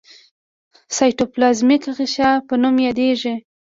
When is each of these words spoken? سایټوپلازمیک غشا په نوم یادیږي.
سایټوپلازمیک 0.95 1.83
غشا 1.97 2.31
په 2.47 2.53
نوم 2.61 2.75
یادیږي. 2.87 3.33